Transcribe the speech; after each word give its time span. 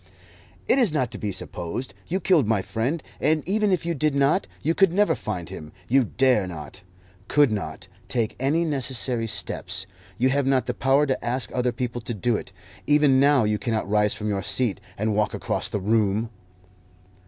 "It 0.67 0.79
is 0.79 0.91
not 0.91 1.11
to 1.11 1.19
be 1.19 1.31
supposed. 1.31 1.93
You 2.07 2.19
killed 2.19 2.47
my 2.47 2.63
friend; 2.63 3.03
and 3.19 3.47
even 3.47 3.71
if 3.71 3.85
you 3.85 3.93
did 3.93 4.15
not, 4.15 4.47
you 4.63 4.73
could 4.73 4.91
never 4.91 5.13
find 5.13 5.47
him. 5.49 5.71
You 5.87 6.05
dare 6.05 6.47
not, 6.47 6.81
could 7.27 7.51
not, 7.51 7.87
take 8.07 8.35
any 8.39 8.65
necessary 8.65 9.27
steps. 9.27 9.85
You 10.17 10.29
have 10.29 10.47
not 10.47 10.65
the 10.65 10.73
power 10.73 11.05
to 11.05 11.23
ask 11.23 11.51
other 11.53 11.71
people 11.71 12.01
to 12.01 12.15
do 12.15 12.35
it. 12.35 12.51
Even 12.87 13.19
now 13.19 13.43
you 13.43 13.59
cannot 13.59 13.87
rise 13.87 14.15
from 14.15 14.27
your 14.27 14.41
seat 14.41 14.81
and 14.97 15.13
walk 15.13 15.35
across 15.35 15.69
the 15.69 15.79
room." 15.79 16.31